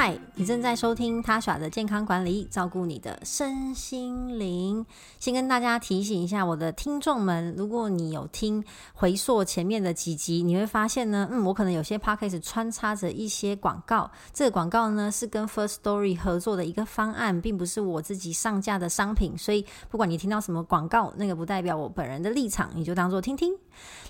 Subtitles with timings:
[0.00, 4.86] 嗨，你正在收听 Tasha 的健康管理，照顾你的身心灵。
[5.18, 14.08] 先跟大家提醒一下我的听众们，如果你有听回溯前面的几集，你会发现呢，嗯，我可能有些 podcast 穿插着一些广告。
[14.32, 19.36] 这个广告呢是跟 First Story 合作的一个方案，并不是我自己上架的商品。
[19.36, 23.52] 所以不管你听到什么广告，那个不代表我本人的立场，你就当做听听。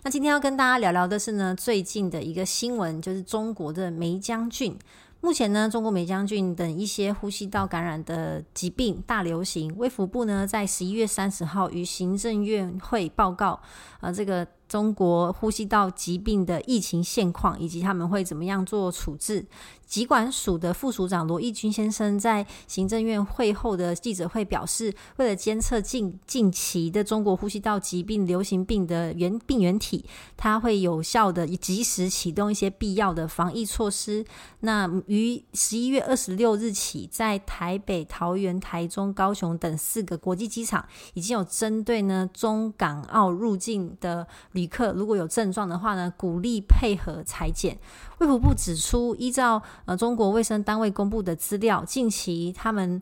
[0.03, 4.79] 那今天要跟大家聊聊的是呢，最近的一个新闻，就是中国的梅将军。
[5.21, 9.75] 目前呢，中国美将军等一些呼吸道感染的疾病大流行。
[9.77, 13.61] 卫福部呢，在十一月三十号与行政院会报告，
[14.01, 14.47] 啊，这个。
[14.69, 19.47] 中国呼吸道疾病的疫情现况，以及他们会怎么样做处置？
[19.87, 30.05] 疾管署的副署长罗义军先生在行政院会后的记者会表示，为了监测近近期的中国呼吸道疾病流行病的原病原体，
[30.37, 34.23] 他会有效的及时启动一些必要的防疫措施。
[34.61, 44.27] 那于十一月二十六日起，在台北、桃园、台中、高雄等四个国际机场，已经有针对呢中港澳入境的。
[44.59, 47.79] 旅客如果有症状的话呢，鼓励配合裁剪。
[48.19, 53.01] 卫福部指出，依照呃中国卫生单位公布的资料，近期他们。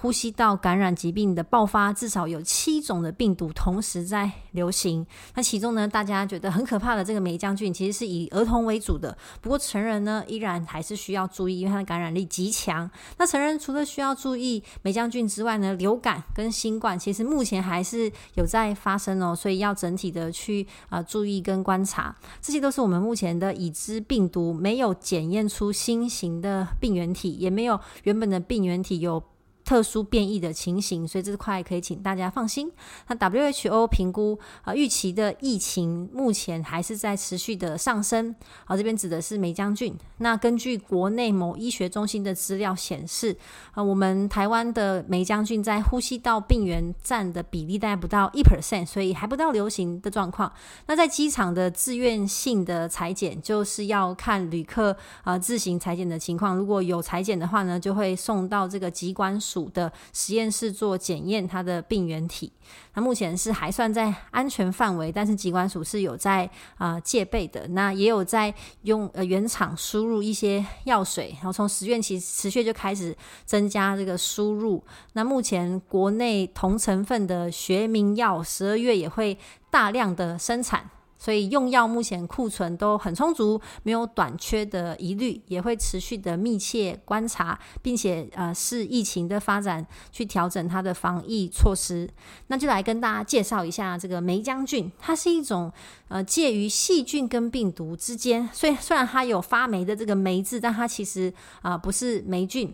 [0.00, 5.04] 呼吸道感染疾病的爆发，至少有七种的病毒同时在流行。
[5.34, 9.18] 那其中呢，大家觉得很可怕的这个霉将军，其实是以儿童为主的。
[9.40, 12.88] 不过成人呢，依然还是需要注意，因为它的感染力极强。
[13.16, 22.14] 那成人除了需要注意霉将军之外呢，流感跟新冠其实目前还是有在发生哦，所以要整体的去啊、注意跟观察。
[22.40, 29.20] 这些都是我们目前的已知病毒，没有检验出新型的病原体，也没有原本的病原体有。
[29.68, 32.72] 特殊变异的情形，所以这块可以请大家放心。
[33.08, 38.34] 那 WHO 评估啊，预期的疫情目前还是在持续的上升。
[38.64, 39.94] 好，这边指的是梅将军。
[40.20, 43.36] 那根据国内某医学中心的资料显示，
[43.72, 50.50] 啊，我们台湾的梅将军在呼吸道病原占的比例大概不到一 percent，所以还不到流行的状况。
[50.86, 56.56] 那在机场的自愿性的裁剪，就是要看旅客啊自行裁剪的情况。
[56.56, 59.57] 如果有裁剪的话呢，就会送到这个疾管署。
[59.70, 62.52] 的实验室做检验，它的病原体，
[62.92, 68.52] 那目前是还算在安全范围，但是疾管署是有在啊、戒备的，那也有在
[68.82, 74.84] 用呃原厂输入一些药水，然后从十月起持续就开始增加这个输入。
[75.14, 79.38] 那目前国内同成分的学名药，十二月也会
[79.70, 80.90] 大量的生产。
[81.18, 92.08] 所以用药目前库存都很充足，没有短缺的疑虑，也会持续的密切观察，并且呃视疫情的发展去调整它的防疫措施。
[92.46, 95.72] 那就来跟大家介绍一下这个霉浆菌，它是一种
[96.06, 102.72] 呃介于细菌跟病毒之间，所以虽然它有发霉的这个霉字，但它其实啊、不是霉菌，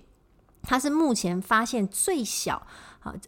[0.62, 2.66] 它是目前发现最小。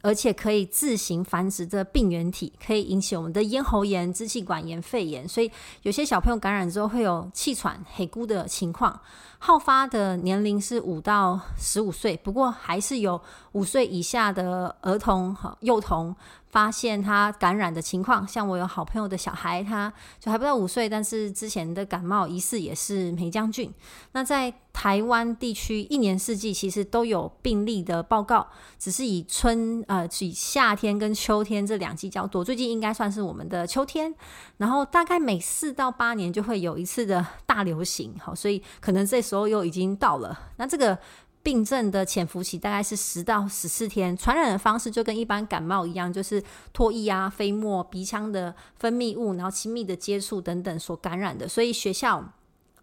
[0.03, 5.51] 而且可以自行繁殖的病原体，可以引起我们的咽喉炎、支气管炎、肺炎，所以
[5.83, 9.01] 有些小朋友感染之后会有气喘、黑咕的情况。
[9.39, 13.21] 好发的年龄是五到十五岁，不过还是有
[13.53, 16.15] 五岁以下的儿童幼童
[16.51, 18.27] 发现他感染的情况。
[18.27, 23.73] 像我有好朋友的小孩，他就还不到五岁，但是之前的感冒疑似也是梅浆菌。
[24.13, 28.47] 那在台湾地区，一年四季其实都有病例的报告，
[28.79, 32.45] 只是以春呃以夏天跟秋天这两季较多。
[32.45, 34.15] 最近应该算是我们的秋天，
[34.59, 38.15] 然后大概每四到八年就会有一次的大流行。
[38.21, 40.99] 好，所以可能这时候又已经到了，那这个
[41.47, 46.43] 病症的潜伏期大概是十到十四天，传染的方式就跟一般感冒一样，就是
[46.75, 51.47] 唾液啊、飞沫、鼻腔的分泌物，然后亲密的接触等等所感染的。
[51.47, 52.33] 所以学校、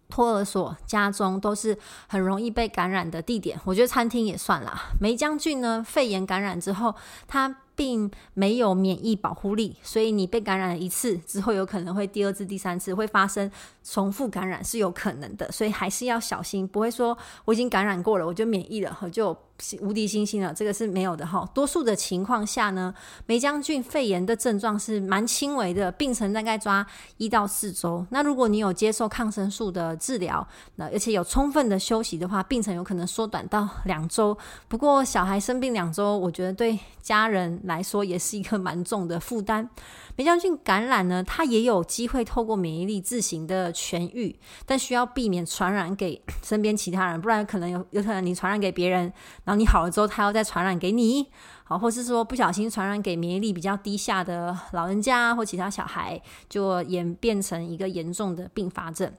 [0.08, 1.76] 托儿所、家中都是
[2.08, 3.60] 很容易被感染的地点。
[3.66, 4.84] 我觉得餐厅也算啦。
[4.98, 6.94] 霉浆菌呢，肺炎感染之后，
[7.28, 13.50] 它并没有免疫保护力，所以你被感染了一次之后，有可能会第二次、第三次会发生
[13.82, 19.36] 重复感染是有可能的，所以还是要小心，不会说我已经感染过了，我就免疫了，我就
[19.80, 21.48] 无敌星星了，这个是没有的哈。
[21.54, 22.92] 多数的情况下呢，
[23.26, 26.84] 霉浆菌肺炎的症状是蛮轻微的，病程大概抓
[27.18, 28.04] 一到四周。
[28.10, 30.46] 那如果你有接受抗生素的治疗，
[30.76, 34.36] 那而且有充分的休息的话，病程有可能缩短到两周。
[34.68, 39.68] 不过小孩生病两周，我觉得对家人来说也是一个蛮重的负担。
[40.16, 49.12] 霉浆菌感染呢，它也有机会透过免疫力自行的痊愈，但需要避免传染给身边其他人，不然可能有有可能你传染给别人，
[49.44, 51.26] 然后你好了之后，他要再传染给你，
[51.64, 59.12] 好，或是说不小心传染给免疫力比较低下的老人家或其他小孩，就演变成一个严重的并发症。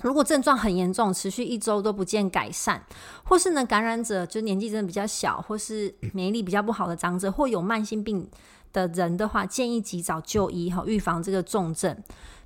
[0.00, 2.80] 如果症状很严重，持续一周都不见改善，
[3.22, 8.28] 或是呢感染者就年纪真的比较小，或是免疫力比较不好的长者，或有慢性病
[8.72, 11.96] 的人的话，建议及早就医哈，预防这个重症。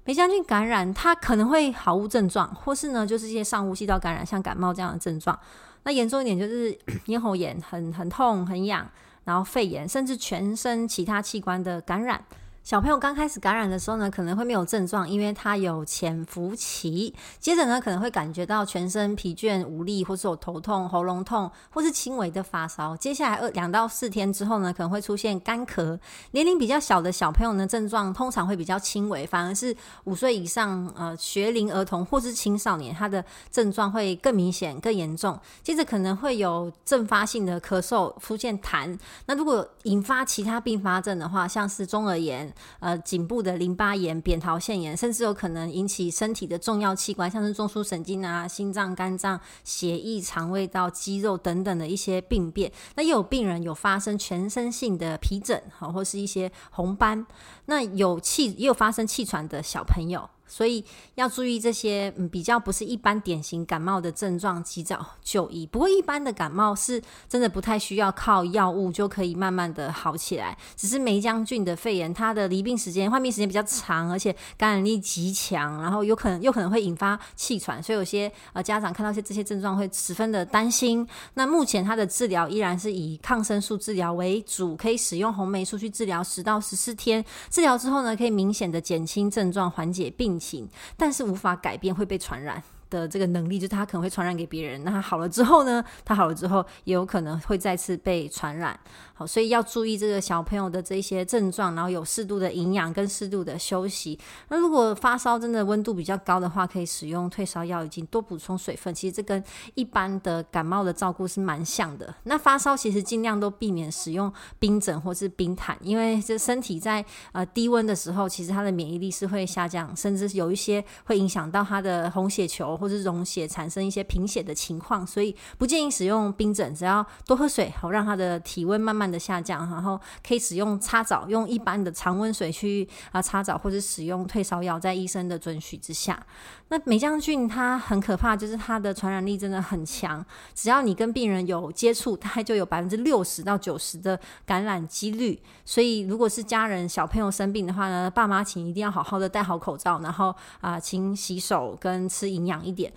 [0.05, 5.39] 霉菌感染它可能会毫无症状，或是呢就是一些上呼吸道感染，像感冒这样的症状。
[5.85, 6.77] 那严重一点就是
[7.07, 8.89] 咽喉炎，很很痛很痒，
[9.25, 12.23] 然后肺炎，甚至全身其他器官的感染。
[12.67, 17.15] 小朋友刚开始感染的时候呢，可能会没有症状，因为他有潜伏期。
[17.39, 22.97] 接着呢，可能会感觉到全身疲倦无力，或是有头痛、喉咙痛，或是轻微的发烧。
[22.97, 25.97] 接下来二两到四天之后呢，可能会出现干咳。
[26.33, 29.73] 年龄比较小的小朋友呢，症状通常会比较轻微，反而是
[30.03, 35.39] 五岁以上呃学龄儿童或是青少年，他的症状会更明显、更严重。
[35.63, 38.99] 接着可能会有阵发性的咳嗽，出现痰。
[39.27, 42.53] 那如果引发其他并发症的话，像是中耳炎。
[42.81, 52.71] 呃，颈部的淋巴炎、扁桃腺炎，甚至有可能引起身体的重要器官，像是中枢神经啊、心脏、肝脏、血液、肠胃道、肌肉等等的一些病变。
[52.95, 57.27] 那也有病人有发生全身性的皮疹，好，或是一些红斑。
[57.67, 60.29] 那有气也有发生气喘的小朋友。
[60.47, 60.85] 所以
[61.15, 65.67] 要注意这些，嗯，比较不是一般典型感冒的症状，及早就医。
[65.67, 70.57] 不过一般的感冒是真的不太需要靠药物就可以慢慢的好起来。
[70.77, 81.07] 只是梅将军的肺炎，它的离病时间、患病时间比较长，而且感染力极强，然后有可能又可能会引发气喘，所以有些呃家长看到些这些症状会十分的担心。
[81.35, 87.25] 那目前它的治疗依然是以抗生素治疗为主，可以使用红霉素去治疗十到十四天。
[87.51, 92.63] 治疗之后呢，可以明显的减轻症状，缓解病情，但是无法改变会被传染。
[92.91, 94.83] 的这个能力，就是他可能会传染给别人。
[94.85, 95.85] 那他好了之后呢？
[96.05, 98.79] 他好了之后，也有可能会再次被传染。
[99.15, 104.19] 好，所以要注意这个小朋友的这些症状，然后有适度的营养跟适度的休息。
[104.49, 108.95] 那如果发烧真的温度比较高的话，可以使用退烧药，以及多补充水分。
[108.95, 109.43] 其实这跟
[109.75, 112.15] 一般的感冒的照顾是蛮像的。
[112.25, 125.07] 那发烧其实尽量都避免使用冰枕或是冰毯，因为这身体在呃低温的时候，其实它的免疫力是会下降，甚至有一些会影响到它的红血球或是溶血，产生一些贫血的情况。
[125.07, 136.25] 所以不建议使用冰枕，只要多喝水，好让它的体温慢慢的下降，然后可以使用擦澡，用一般的常温水去啊擦澡，或者使用退烧药，在医生的准许之下。
[136.69, 145.41] 那霉浆菌它很可怕，就是它的传染力真的很强，只要你跟病人有接触，它就有百分之六十到九十的感染几率。
[145.65, 152.93] 所以如果是家人小朋友生病的话呢，爸妈请一定要好好的戴好口罩，然后啊，勤洗手跟吃营养一点。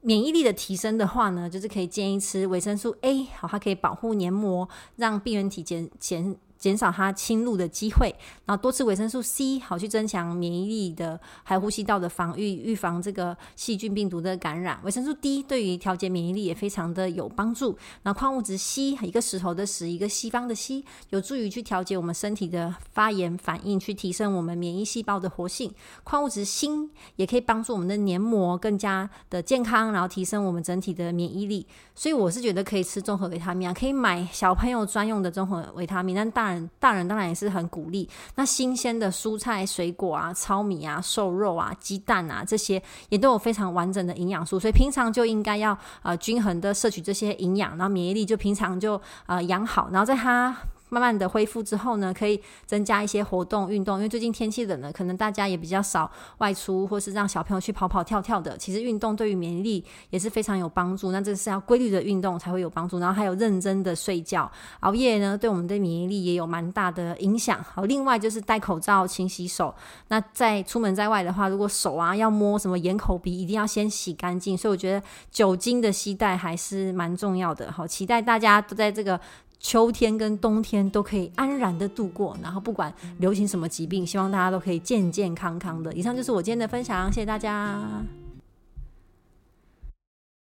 [0.00, 6.36] 免疫力的提升的话呢，就是可以建议吃维生素 A，好，它可以保护黏膜，让病原体减减。
[6.62, 8.14] 减少它侵入的机会，
[8.46, 14.78] 然后多吃维生素 C，好去增强免疫力的，还有呼吸道的防御，预防这个细菌病毒的感染。
[14.84, 17.76] 维生素 D 对于调节免疫力也非常的有帮助。
[18.04, 25.74] 那矿物质硒，一个石头的石，一个西方的西，有助于去调节我们身体的发炎反应，去提升我们免疫细胞的活性。
[26.04, 31.66] 矿物质锌也可以帮助我们的黏膜更加的健康，然后提升我们整体的免疫力。
[31.96, 38.08] 所以我是觉得可以吃综合维他命啊，可以买小朋友专用的综合维他命，但大大人当然也是很鼓励。
[38.34, 50.56] 那新鲜的蔬菜、水果啊、糙米啊、瘦肉啊、鸡蛋啊，这些也都有非常完整的营养素，所以平常就应该要呃均衡的摄取这些营养，然后免疫力就平常就呃养好，然后在他。
[50.92, 58.54] 慢慢的恢复之后呢，可以增加一些活动运动，因为最近天气冷了，可能大家也比较少外出，或是让小朋友去跑跑跳跳的。
[58.58, 61.10] 其实运动对于免疫力也是非常有帮助。
[61.10, 67.64] 那这是要规律的运动才会有帮助，然后还有认真的睡觉，熬夜呢对我们的免疫力也有蛮大的影响。
[67.64, 69.74] 好，另外就是戴口罩、勤洗手。
[70.08, 74.58] 那在出门在外的话，如果手啊要摸什么眼、口、鼻，一定要先洗干净。
[74.58, 77.72] 所以我觉得酒精的携带还是蛮重要的。
[77.72, 79.18] 好，期待大家都在这个。
[79.62, 85.92] 秋天跟冬天都可以安然的度过，然后不管流行什么疾病，希望大家都可以健健康康的。
[85.94, 87.80] 以上就是我今天的分享，谢谢大家。